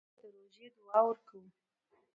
[0.03, 1.49] مړه ته د روژې دعا ورکوو